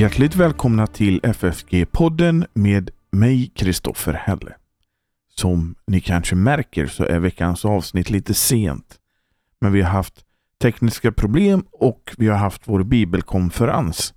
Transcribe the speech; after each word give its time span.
Hjärtligt 0.00 0.34
välkomna 0.34 0.86
till 0.86 1.20
FFG-podden 1.20 2.46
med 2.52 2.90
mig, 3.10 3.52
Kristoffer 3.54 4.12
Helle. 4.12 4.54
Som 5.34 5.74
ni 5.86 6.00
kanske 6.00 6.34
märker 6.34 6.86
så 6.86 7.04
är 7.04 7.18
veckans 7.18 7.64
avsnitt 7.64 8.10
lite 8.10 8.34
sent. 8.34 8.98
Men 9.60 9.72
vi 9.72 9.82
har 9.82 9.90
haft 9.90 10.24
tekniska 10.62 11.12
problem 11.12 11.64
och 11.72 12.14
vi 12.18 12.28
har 12.28 12.36
haft 12.36 12.62
vår 12.64 12.82
bibelkonferens. 12.82 14.14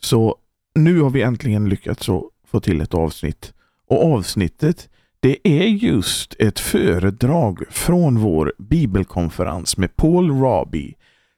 Så 0.00 0.36
nu 0.74 1.00
har 1.00 1.10
vi 1.10 1.22
äntligen 1.22 1.68
lyckats 1.68 2.06
få 2.46 2.60
till 2.60 2.80
ett 2.80 2.94
avsnitt. 2.94 3.54
Och 3.88 4.12
avsnittet 4.14 4.88
det 5.20 5.48
är 5.48 5.66
just 5.66 6.34
ett 6.38 6.60
föredrag 6.60 7.62
från 7.70 8.18
vår 8.18 8.52
bibelkonferens 8.58 9.76
med 9.76 9.96
Paul 9.96 10.40
Raby 10.40 10.94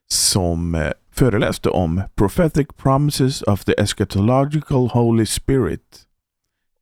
som 0.06 0.74
eh, 0.74 0.90
föreläste 1.14 1.68
om 1.70 2.02
Prophetic 2.14 2.66
Promises 2.76 3.42
of 3.42 3.64
the 3.64 3.80
Eschatological 3.80 4.88
Holy 4.88 5.26
Spirit. 5.26 6.02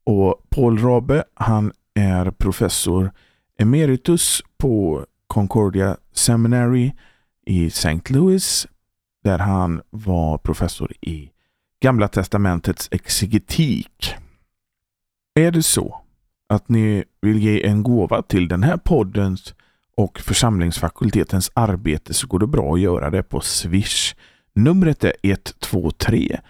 Och 0.05 0.46
Paul 0.50 0.78
Rabe, 0.78 1.24
han 1.34 1.72
är 1.95 2.30
professor 2.30 3.12
emeritus 3.58 4.42
på 4.58 5.06
Concordia 5.27 5.96
Seminary 6.12 6.92
i 7.46 7.66
St. 7.66 8.00
Louis 8.08 8.66
där 9.24 9.38
han 9.38 9.82
var 9.91 10.38
professor 10.38 10.92
i 11.00 11.30
Gamla 11.80 12.08
testamentets 12.08 12.88
exegetik. 12.91 14.14
Är 15.34 15.50
det 15.50 15.62
så 15.62 16.00
att 16.48 16.69
ni 16.69 17.05
vill 17.20 17.38
ge 17.38 17.66
en 17.66 17.83
gåva 17.83 18.22
till 18.22 18.48
den 18.48 18.62
här 18.62 18.77
poddens 18.77 19.55
och 19.96 20.20
församlingsfakultetens 20.20 21.50
arbete 21.54 22.14
så 22.14 22.26
går 22.26 22.38
det 22.38 22.46
bra 22.46 22.74
att 22.74 22.80
göra 22.80 23.10
det 23.10 23.22
på 23.22 23.40
Swish. 23.40 24.14
Numret 24.54 25.04
är 25.04 25.12
123 25.22 26.40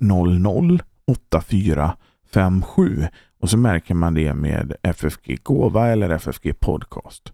100 0.00 0.78
8457 1.06 3.06
och 3.40 3.50
så 3.50 3.58
märker 3.58 3.94
man 3.94 4.14
det 4.14 4.34
med 4.34 4.76
FFG 4.82 5.38
Gåva 5.42 5.88
eller 5.88 6.10
FFG 6.10 6.60
Podcast. 6.60 7.32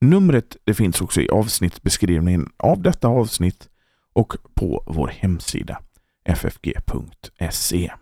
Numret 0.00 0.56
det 0.64 0.74
finns 0.74 1.00
också 1.00 1.20
i 1.20 1.28
avsnittsbeskrivningen 1.28 2.50
av 2.56 2.82
detta 2.82 3.08
avsnitt 3.08 3.68
och 4.12 4.36
på 4.54 4.84
vår 4.86 5.08
hemsida 5.08 5.78
ffg.se. 6.26 7.92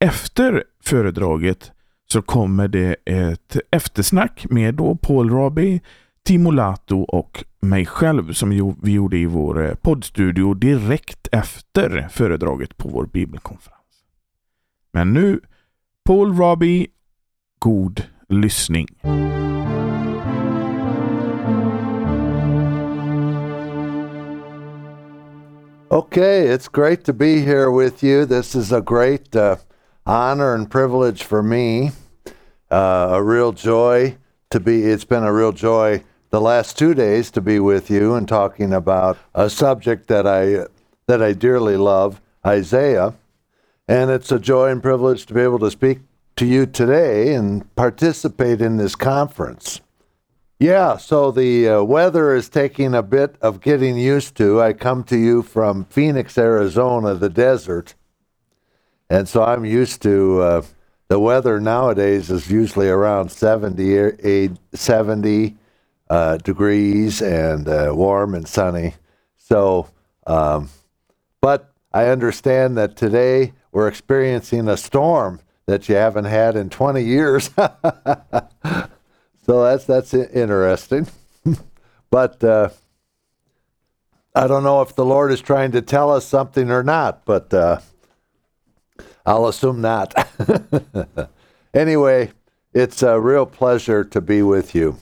Efter 0.00 0.64
föredraget 0.80 1.72
så 2.12 2.22
kommer 2.22 2.68
det 2.68 2.96
ett 3.04 3.56
eftersnack 3.70 4.46
med 4.50 4.74
då 4.74 4.94
Paul 4.94 5.30
Raby, 5.30 5.80
Timo 6.24 6.50
Lato 6.50 7.00
och 7.00 7.44
mig 7.60 7.86
själv 7.86 8.32
som 8.32 8.74
vi 8.82 8.92
gjorde 8.92 9.18
i 9.18 9.26
vår 9.26 9.66
eh, 9.66 9.74
poddstudio 9.74 10.54
direkt 10.54 11.28
efter 11.32 12.08
föredraget 12.10 12.76
på 12.76 12.88
vår 12.88 13.06
bibelkonferens. 13.06 14.04
Men 14.92 15.12
nu 15.12 15.40
Paul 16.04 16.36
Robbie, 16.36 16.86
god 17.58 18.02
lyssning. 18.28 18.88
Okay, 25.90 26.54
it's 26.54 26.68
great 26.72 27.04
to 27.04 27.12
be 27.12 27.38
here 27.38 27.70
with 27.70 28.04
you. 28.04 28.26
This 28.26 28.54
is 28.54 28.72
a 28.72 28.80
great 28.80 29.36
uh, 29.36 29.56
honor 30.06 30.54
and 30.54 30.70
privilege 30.70 31.22
for 31.22 31.42
me. 31.42 31.92
Uh, 32.72 33.10
a 33.12 33.22
real 33.22 33.52
joy 33.52 34.16
to 34.48 34.58
be, 34.58 34.84
it's 34.84 35.04
been 35.04 35.24
a 35.24 35.32
real 35.32 35.52
joy 35.52 36.02
the 36.30 36.40
last 36.40 36.78
two 36.78 36.94
days 36.94 37.30
to 37.30 37.42
be 37.42 37.60
with 37.60 37.90
you 37.90 38.14
and 38.14 38.26
talking 38.26 38.72
about 38.72 39.18
a 39.34 39.50
subject 39.50 40.08
that 40.08 40.26
I, 40.26 40.66
that 41.06 41.22
I 41.22 41.34
dearly 41.34 41.76
love, 41.76 42.18
Isaiah. 42.46 43.12
And 43.86 44.10
it's 44.10 44.32
a 44.32 44.38
joy 44.38 44.70
and 44.70 44.82
privilege 44.82 45.26
to 45.26 45.34
be 45.34 45.42
able 45.42 45.58
to 45.58 45.70
speak 45.70 45.98
to 46.36 46.46
you 46.46 46.64
today 46.64 47.34
and 47.34 47.62
participate 47.76 48.62
in 48.62 48.78
this 48.78 48.94
conference. 48.94 49.82
Yeah, 50.58 50.96
so 50.96 51.30
the 51.30 51.68
uh, 51.68 51.82
weather 51.82 52.34
is 52.34 52.48
taking 52.48 52.94
a 52.94 53.02
bit 53.02 53.36
of 53.42 53.60
getting 53.60 53.98
used 53.98 54.34
to. 54.36 54.62
I 54.62 54.72
come 54.72 55.04
to 55.04 55.18
you 55.18 55.42
from 55.42 55.84
Phoenix, 55.84 56.38
Arizona, 56.38 57.12
the 57.16 57.28
desert. 57.28 57.94
And 59.10 59.28
so 59.28 59.44
I'm 59.44 59.66
used 59.66 60.00
to 60.02 60.40
uh, 60.40 60.62
the 61.08 61.18
weather 61.18 61.60
nowadays 61.60 62.30
is 62.30 62.50
usually 62.50 62.88
around 62.88 63.30
70, 63.30 64.56
70 64.74 65.56
uh, 66.08 66.36
degrees 66.38 67.20
and 67.22 67.68
uh, 67.68 67.92
warm 67.94 68.34
and 68.34 68.48
sunny. 68.48 68.94
So, 69.38 69.88
um, 70.26 70.70
but 71.40 71.72
I 71.92 72.06
understand 72.06 72.76
that 72.78 72.96
today 72.96 73.52
we're 73.72 73.88
experiencing 73.88 74.68
a 74.68 74.76
storm 74.76 75.40
that 75.66 75.88
you 75.88 75.94
haven't 75.94 76.24
had 76.24 76.56
in 76.56 76.70
20 76.70 77.02
years. 77.02 77.50
So 79.44 79.64
that's 79.64 79.84
that's 79.86 80.14
interesting. 80.14 81.08
but 82.10 82.42
uh, 82.44 82.70
I 84.34 84.46
don't 84.46 84.62
know 84.62 84.82
if 84.82 84.94
the 84.94 85.04
Lord 85.04 85.32
is 85.32 85.40
trying 85.40 85.72
to 85.72 85.82
tell 85.82 86.12
us 86.12 86.24
something 86.24 86.70
or 86.70 86.82
not, 86.82 87.24
but 87.24 87.52
uh, 87.52 87.80
I'll 89.24 89.46
assume 89.46 89.80
not. 89.80 90.14
anyway, 91.74 92.32
it's 92.72 93.02
a 93.02 93.20
real 93.20 93.46
pleasure 93.46 94.04
to 94.04 94.20
be 94.20 94.42
with 94.42 94.74
you. 94.74 94.98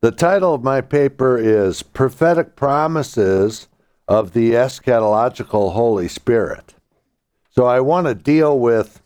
The 0.00 0.10
title 0.10 0.54
of 0.54 0.64
my 0.64 0.80
paper 0.80 1.38
is 1.38 1.82
Prophetic 1.82 2.56
Promises 2.56 3.68
of 4.08 4.32
the 4.32 4.52
Eschatological 4.52 5.72
Holy 5.72 6.08
Spirit. 6.08 6.74
So 7.50 7.66
I 7.66 7.80
want 7.80 8.06
to 8.06 8.14
deal 8.14 8.58
with 8.58 9.02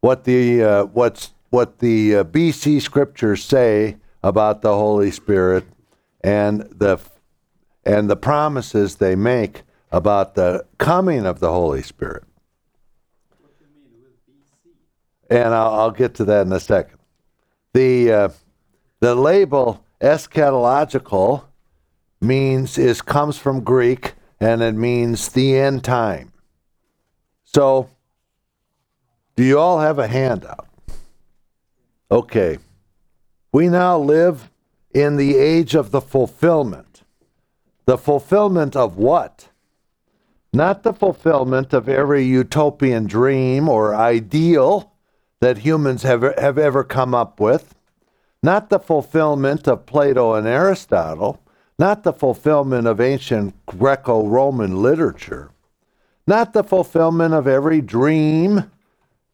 what 0.00 0.24
the 0.24 0.62
uh, 0.62 0.84
what's 0.86 1.30
what 1.50 1.78
the 1.78 2.16
uh, 2.16 2.24
BC 2.24 2.80
scriptures 2.80 3.44
say 3.44 3.96
about 4.22 4.62
the 4.62 4.74
Holy 4.74 5.10
Spirit 5.10 5.64
and 6.22 6.62
the 6.62 6.98
and 7.84 8.10
the 8.10 8.16
promises 8.16 8.96
they 8.96 9.14
make 9.14 9.62
about 9.92 10.34
the 10.34 10.64
coming 10.78 11.24
of 11.24 11.40
the 11.40 11.52
Holy 11.52 11.82
Spirit. 11.82 12.24
And 15.28 15.54
I'll, 15.54 15.74
I'll, 15.80 15.90
get 15.90 16.14
to 16.16 16.24
that 16.24 16.46
in 16.46 16.52
a 16.52 16.60
second. 16.60 16.98
The 17.72 18.12
uh, 18.12 18.28
the 19.00 19.14
label 19.14 19.84
eschatological 20.00 21.44
means 22.20 22.78
is 22.78 23.02
comes 23.02 23.36
from 23.36 23.62
Greek 23.62 24.14
and 24.40 24.62
it 24.62 24.74
means 24.74 25.28
the 25.30 25.56
end 25.56 25.84
time. 25.84 26.32
So, 27.44 27.90
do 29.34 29.44
you 29.44 29.58
all 29.58 29.80
have 29.80 29.98
a 29.98 30.06
handout? 30.06 30.68
Okay. 32.10 32.58
We 33.52 33.68
now 33.68 33.98
live 33.98 34.50
in 34.92 35.16
the 35.16 35.36
age 35.36 35.74
of 35.74 35.90
the 35.90 36.00
fulfillment. 36.00 37.02
The 37.86 37.98
fulfillment 37.98 38.76
of 38.76 38.96
what? 38.96 39.48
Not 40.52 40.82
the 40.82 40.92
fulfillment 40.92 41.72
of 41.72 41.88
every 41.88 42.24
utopian 42.24 43.06
dream 43.06 43.68
or 43.68 43.94
ideal 43.94 44.92
that 45.40 45.58
humans 45.58 46.02
have, 46.02 46.22
have 46.38 46.58
ever 46.58 46.84
come 46.84 47.14
up 47.14 47.40
with. 47.40 47.74
Not 48.42 48.70
the 48.70 48.78
fulfillment 48.78 49.66
of 49.66 49.86
Plato 49.86 50.34
and 50.34 50.46
Aristotle. 50.46 51.42
Not 51.78 52.04
the 52.04 52.12
fulfillment 52.12 52.86
of 52.86 53.00
ancient 53.00 53.54
Greco 53.66 54.26
Roman 54.26 54.82
literature. 54.82 55.50
Not 56.26 56.52
the 56.52 56.64
fulfillment 56.64 57.34
of 57.34 57.46
every 57.46 57.80
dream 57.80 58.70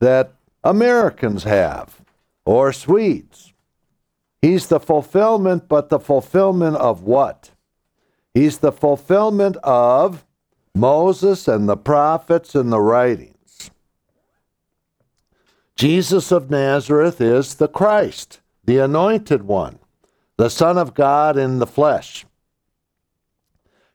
that 0.00 0.34
Americans 0.64 1.44
have 1.44 2.00
or 2.44 2.72
Swedes. 2.72 3.52
He's 4.40 4.66
the 4.66 4.80
fulfillment, 4.80 5.68
but 5.68 5.88
the 5.88 6.00
fulfillment 6.00 6.76
of 6.76 7.02
what? 7.02 7.50
He's 8.34 8.58
the 8.58 8.72
fulfillment 8.72 9.56
of 9.58 10.24
Moses 10.74 11.46
and 11.46 11.68
the 11.68 11.76
prophets 11.76 12.54
and 12.54 12.72
the 12.72 12.80
writings. 12.80 13.31
Jesus 15.82 16.30
of 16.30 16.48
Nazareth 16.48 17.20
is 17.20 17.56
the 17.56 17.66
Christ, 17.66 18.38
the 18.64 18.78
anointed 18.78 19.42
one, 19.42 19.80
the 20.36 20.48
Son 20.48 20.78
of 20.78 20.94
God 20.94 21.36
in 21.36 21.58
the 21.58 21.66
flesh. 21.66 22.24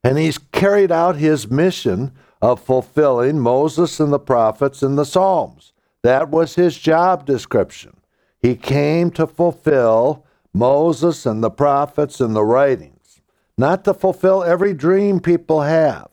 And 0.03 0.17
he's 0.17 0.37
carried 0.37 0.91
out 0.91 1.15
his 1.15 1.49
mission 1.49 2.11
of 2.41 2.59
fulfilling 2.59 3.39
Moses 3.39 4.01
and 4.01 4.11
the 4.11 4.19
prophets 4.19 4.83
and 4.83 4.97
the 4.97 5.05
Psalms. 5.05 5.71
That 6.03 6.29
was 6.29 6.55
his 6.55 6.77
job 6.77 7.25
description. 7.25 7.95
He 8.41 8.57
came 8.57 9.09
to 9.11 9.25
fulfill 9.25 10.25
Moses 10.53 11.25
and 11.25 11.41
the 11.41 11.49
prophets 11.49 12.19
and 12.19 12.35
the 12.35 12.43
writings, 12.43 13.21
not 13.57 13.85
to 13.85 13.93
fulfill 13.93 14.43
every 14.43 14.73
dream 14.73 15.21
people 15.21 15.61
have, 15.61 16.09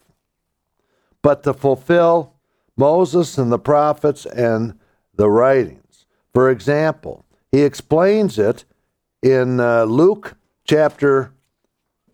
but 1.20 1.42
to 1.42 1.52
fulfill 1.52 2.32
Moses 2.76 3.38
and 3.38 3.50
the 3.50 3.58
prophets 3.58 4.24
and 4.24 4.78
the 5.16 5.30
writings. 5.30 6.06
For 6.34 6.50
example, 6.50 7.24
he 7.52 7.62
explains 7.62 8.38
it 8.38 8.64
in 9.22 9.60
uh, 9.60 9.84
Luke 9.84 10.36
chapter 10.64 11.32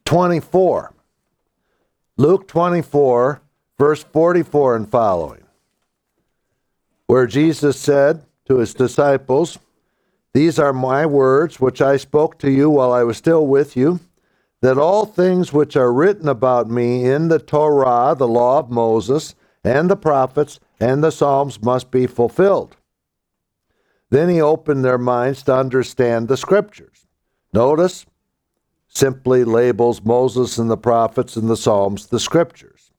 24. 0.05 0.95
Luke 2.17 2.49
24, 2.49 3.43
verse 3.79 4.03
44 4.05 4.77
and 4.77 4.91
following. 4.91 5.43
where 7.07 7.27
Jesus 7.27 7.79
said 7.79 8.23
to 8.47 8.59
his 8.59 8.75
disciples, 8.75 9.59
These 10.35 10.59
are 10.59 10.73
my 10.73 11.07
words 11.07 11.61
which 11.61 11.83
I 11.83 11.97
spoke 11.97 12.39
to 12.41 12.51
you 12.51 12.71
while 12.71 12.93
I 12.93 13.05
was 13.05 13.17
still 13.17 13.47
with 13.47 13.77
you, 13.77 14.01
that 14.63 14.79
all 14.79 15.07
things 15.07 15.53
which 15.53 15.77
are 15.77 15.93
written 15.93 16.29
about 16.29 16.71
me 16.71 17.05
in 17.05 17.29
the 17.29 17.39
Torah, 17.39 18.15
the 18.17 18.29
law 18.29 18.61
of 18.61 18.71
Moses, 18.71 19.35
and 19.65 19.91
the 19.91 19.97
prophets, 19.97 20.61
and 20.81 21.03
the 21.03 21.11
Psalms 21.11 21.63
must 21.63 21.91
be 21.91 22.07
fulfilled. 22.07 22.77
Then 24.11 24.29
he 24.29 24.41
opened 24.41 24.85
their 24.85 24.99
minds 24.99 25.43
to 25.45 25.55
understand 25.55 26.29
the 26.29 26.37
scriptures. 26.37 27.07
Notice, 27.53 28.07
simply 28.89 29.45
labels 29.45 30.03
Moses 30.03 30.59
and 30.59 30.71
the 30.71 30.77
prophets 30.77 31.37
and 31.37 31.49
the 31.49 31.57
Psalms 31.57 32.09
the 32.09 32.21
scriptures. 32.21 32.93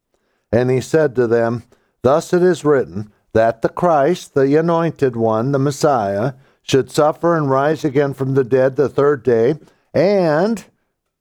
And 0.52 0.70
he 0.70 0.82
said 0.82 1.16
to 1.16 1.28
them, 1.28 1.64
Thus 2.02 2.34
it 2.34 2.42
is 2.42 2.66
written 2.66 3.12
that 3.34 3.62
the 3.62 3.70
Christ, 3.70 4.34
the 4.34 4.58
anointed 4.58 5.16
one, 5.16 5.52
the 5.52 5.60
Messiah, 5.60 6.34
should 6.62 6.92
suffer 6.92 7.36
and 7.36 7.50
rise 7.50 7.84
again 7.84 8.14
from 8.14 8.34
the 8.34 8.44
dead 8.44 8.76
the 8.76 8.90
third 8.90 9.24
day, 9.24 9.56
and 9.94 10.64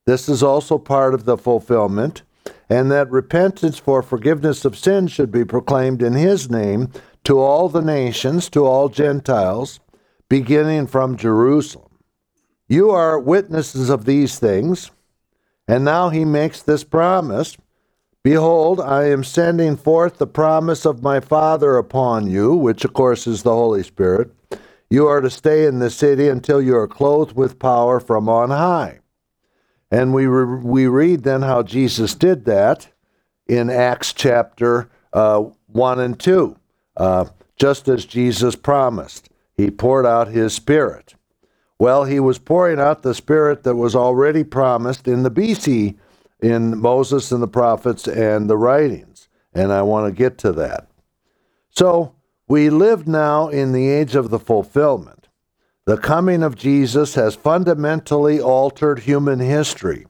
this 0.07 0.29
is 0.29 0.43
also 0.43 0.79
part 0.79 1.15
of 1.15 1.25
the 1.25 1.37
fulfillment, 1.37 2.23
and 2.69 2.91
that 2.91 3.11
repentance 3.11 3.79
for 3.79 4.03
forgiveness 4.03 4.65
of 4.65 4.77
sins 4.77 5.13
should 5.13 5.31
be 5.31 5.45
proclaimed 5.45 6.03
in 6.03 6.15
his 6.15 6.51
name 6.51 6.91
to 7.31 7.39
all 7.39 7.69
the 7.69 7.81
nations, 7.81 8.51
to 8.51 8.67
all 8.67 8.89
Gentiles, 8.89 9.79
beginning 10.29 10.85
from 10.89 11.17
Jerusalem. 11.17 11.93
You 12.67 12.91
are 12.91 13.21
witnesses 13.21 13.89
of 13.89 14.05
these 14.05 14.41
things. 14.41 14.91
And 15.69 15.85
now 15.85 16.09
he 16.09 16.25
makes 16.25 16.61
this 16.61 16.83
promise 16.83 17.57
Behold, 18.25 18.81
I 18.81 19.05
am 19.11 19.23
sending 19.23 19.77
forth 19.77 20.19
the 20.19 20.27
promise 20.27 20.85
of 20.85 21.05
my 21.05 21.21
Father 21.21 21.77
upon 21.77 22.29
you, 22.29 22.57
which 22.57 22.85
of 22.85 22.95
course 22.95 23.29
is 23.29 23.45
the 23.45 23.55
Holy 23.55 23.85
Spirit. 23.85 24.33
You 24.91 25.07
are 25.07 25.21
to 25.21 25.31
stay 25.31 25.67
in 25.67 25.79
the 25.79 25.89
city 25.89 26.27
until 26.27 26.61
you 26.61 26.75
are 26.75 26.89
clothed 26.89 27.37
with 27.37 27.61
power 27.61 28.01
from 28.01 28.29
on 28.29 28.51
high. 28.51 28.99
And 29.89 30.13
we, 30.13 30.27
re- 30.27 30.65
we 30.65 30.89
read 30.89 31.23
then 31.23 31.43
how 31.43 31.63
Jesus 31.63 32.17
did 32.17 32.45
that 32.47 32.89
in 33.47 33.71
Acts 33.71 34.13
chapter 34.13 34.91
uh, 35.13 35.45
1 35.69 36.01
and 36.01 36.19
2, 36.19 36.57
uh, 37.01 37.25
just 37.57 37.89
as 37.89 38.05
Jesus 38.05 38.55
promised. 38.55 39.31
He 39.55 39.71
poured 39.71 40.07
out 40.07 40.29
his 40.29 40.53
Spirit. 40.53 41.15
Well, 41.79 42.05
he 42.05 42.21
was 42.21 42.39
pouring 42.39 42.79
out 42.79 43.03
the 43.03 43.15
Spirit 43.15 43.63
that 43.63 43.77
was 43.77 43.97
already 43.97 44.45
promised 44.45 45.09
in 45.09 45.23
the 45.23 45.31
BC 45.31 45.97
in 46.41 46.79
Moses 46.79 47.33
and 47.33 47.43
the 47.43 47.49
prophets 47.49 48.07
and 48.07 48.51
the 48.51 48.59
writings. 48.59 49.29
And 49.55 49.73
I 49.73 49.81
want 49.81 50.07
to 50.07 50.19
get 50.19 50.37
to 50.39 50.53
that. 50.53 50.91
So 51.71 52.15
we 52.47 52.69
live 52.69 53.09
now 53.09 53.49
in 53.49 53.73
the 53.73 53.89
age 53.89 54.15
of 54.15 54.29
the 54.29 54.39
fulfillment. 54.39 55.29
The 55.87 55.97
coming 55.97 56.43
of 56.43 56.55
Jesus 56.55 57.15
has 57.15 57.35
fundamentally 57.35 58.41
altered 58.41 59.01
human 59.01 59.39
history. 59.39 60.07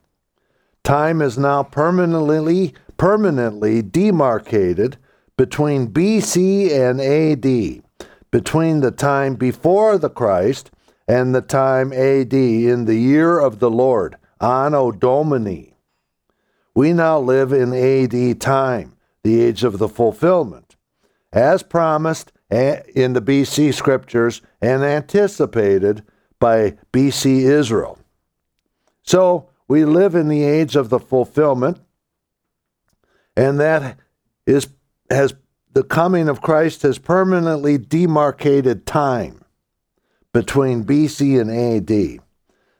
Time 0.82 1.22
is 1.22 1.38
now 1.38 1.62
permanently 1.62 2.74
permanently 2.96 3.80
demarcated 3.80 4.98
between 5.40 5.88
BC 5.88 6.70
and 6.70 7.00
AD, 7.00 7.82
between 8.30 8.80
the 8.80 8.90
time 8.90 9.36
before 9.36 9.96
the 9.96 10.10
Christ 10.10 10.70
and 11.08 11.34
the 11.34 11.40
time 11.40 11.94
AD 11.94 12.34
in 12.34 12.84
the 12.84 12.96
year 12.96 13.38
of 13.38 13.58
the 13.58 13.70
Lord, 13.70 14.16
Anno 14.38 14.92
Domini. 14.92 15.78
We 16.74 16.92
now 16.92 17.18
live 17.18 17.54
in 17.54 17.72
AD 17.72 18.38
time, 18.38 18.98
the 19.24 19.40
age 19.40 19.64
of 19.64 19.78
the 19.78 19.88
fulfillment, 19.88 20.76
as 21.32 21.62
promised 21.62 22.32
eh, 22.50 22.82
in 22.94 23.14
the 23.14 23.22
BC 23.22 23.72
scriptures 23.72 24.42
and 24.60 24.82
anticipated 24.82 26.02
by 26.38 26.76
BC 26.92 27.48
Israel. 27.48 27.98
So 29.04 29.48
we 29.68 29.86
live 29.86 30.14
in 30.14 30.28
the 30.28 30.44
age 30.44 30.76
of 30.76 30.90
the 30.90 31.00
fulfillment, 31.00 31.80
and 33.34 33.58
that 33.58 33.96
is 34.44 34.68
has 35.10 35.34
the 35.72 35.84
coming 35.84 36.28
of 36.28 36.40
Christ 36.40 36.82
has 36.82 36.98
permanently 36.98 37.78
demarcated 37.78 38.86
time 38.86 39.44
between 40.32 40.84
BC 40.84 41.40
and 41.40 41.50
AD. 41.50 42.24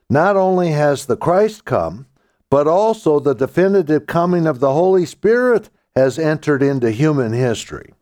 Not 0.09 0.35
only 0.35 0.71
has 0.71 1.05
the 1.05 1.17
Christ 1.17 1.63
come, 1.63 2.05
but 2.49 2.67
also 2.67 3.19
the 3.19 3.33
definitive 3.33 4.07
coming 4.07 4.45
of 4.45 4.59
the 4.59 4.73
Holy 4.73 5.05
Spirit 5.05 5.69
has 5.95 6.19
entered 6.19 6.61
into 6.61 6.91
human 6.91 7.31
history. 7.31 7.93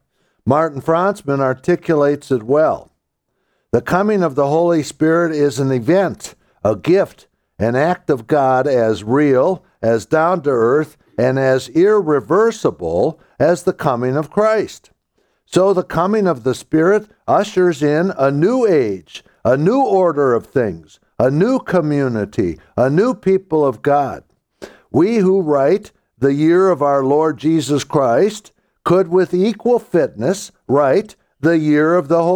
Martin 0.45 0.81
Franzmann 0.81 1.39
articulates 1.39 2.31
it 2.31 2.43
well. 2.43 2.91
The 3.71 3.81
coming 3.81 4.23
of 4.23 4.33
the 4.33 4.47
Holy 4.47 4.81
Spirit 4.81 5.31
is 5.31 5.59
an 5.59 5.71
event, 5.71 6.33
a 6.63 6.75
gift, 6.75 7.27
an 7.59 7.75
act 7.75 8.09
of 8.09 8.25
God 8.25 8.65
as 8.65 9.03
real, 9.03 9.63
as 9.81 10.07
down 10.07 10.41
to 10.41 10.49
earth, 10.49 10.97
and 11.19 11.37
as 11.37 11.67
irreversible 11.67 13.19
as 13.37 13.63
the 13.63 13.73
coming 13.73 14.15
of 14.15 14.31
Christ. 14.31 14.91
So 15.45 15.73
the 15.73 15.83
coming 15.83 16.27
of 16.27 16.43
the 16.43 16.55
Spirit 16.55 17.09
ushers 17.27 17.83
in 17.83 18.13
a 18.17 18.31
new 18.31 18.65
age, 18.65 19.25
a 19.43 19.57
new 19.57 19.81
order 19.81 20.33
of 20.33 20.45
things, 20.45 20.97
a 21.19 21.29
new 21.29 21.59
community, 21.59 22.57
a 22.77 22.89
new 22.89 23.13
people 23.13 23.65
of 23.65 23.81
God. 23.81 24.23
We 24.91 25.17
who 25.17 25.41
write 25.41 25.91
the 26.17 26.33
year 26.33 26.69
of 26.69 26.81
our 26.81 27.03
Lord 27.03 27.37
Jesus 27.37 27.83
Christ 27.83 28.53
could 28.85 29.09
with 29.09 29.33
equal 29.33 29.79
fitness 29.79 30.53
write 30.69 31.17
the 31.41 31.57
year 31.57 31.95
of 31.95 32.07
the 32.07 32.23
Holy 32.23 32.27